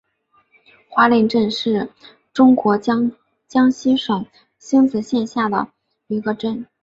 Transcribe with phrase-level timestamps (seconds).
[0.89, 1.87] 华林镇是
[2.33, 3.11] 中国江
[3.71, 4.25] 西省
[4.57, 5.67] 星子县下辖的
[6.07, 6.65] 一个镇。